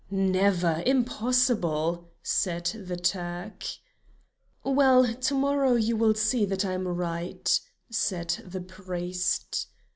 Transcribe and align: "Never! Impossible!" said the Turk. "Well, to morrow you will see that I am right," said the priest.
"Never! 0.09 0.81
Impossible!" 0.83 2.09
said 2.23 2.65
the 2.73 2.97
Turk. 2.97 3.63
"Well, 4.63 5.13
to 5.13 5.35
morrow 5.35 5.75
you 5.75 5.95
will 5.95 6.15
see 6.15 6.43
that 6.45 6.65
I 6.65 6.71
am 6.73 6.87
right," 6.87 7.59
said 7.91 8.43
the 8.43 8.61
priest. 8.61 9.67